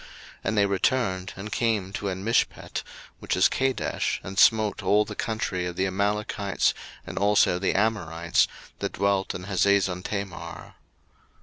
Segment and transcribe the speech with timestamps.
[0.01, 0.09] 01:014:007
[0.45, 2.81] And they returned, and came to Enmishpat,
[3.19, 6.73] which is Kadesh, and smote all the country of the Amalekites,
[7.05, 8.47] and also the Amorites,
[8.79, 10.73] that dwelt in Hazezontamar.